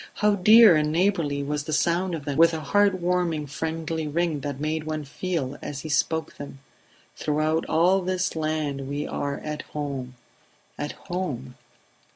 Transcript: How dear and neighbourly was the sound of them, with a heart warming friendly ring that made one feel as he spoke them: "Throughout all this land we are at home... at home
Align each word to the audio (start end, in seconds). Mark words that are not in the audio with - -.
How 0.15 0.33
dear 0.33 0.75
and 0.75 0.91
neighbourly 0.91 1.43
was 1.43 1.65
the 1.65 1.73
sound 1.73 2.15
of 2.15 2.25
them, 2.25 2.35
with 2.35 2.55
a 2.55 2.59
heart 2.59 2.99
warming 2.99 3.45
friendly 3.45 4.07
ring 4.07 4.39
that 4.39 4.59
made 4.59 4.83
one 4.85 5.03
feel 5.05 5.59
as 5.61 5.81
he 5.81 5.89
spoke 5.89 6.37
them: 6.37 6.57
"Throughout 7.15 7.67
all 7.69 8.01
this 8.01 8.35
land 8.35 8.89
we 8.89 9.05
are 9.05 9.37
at 9.41 9.61
home... 9.77 10.15
at 10.75 10.93
home 10.93 11.53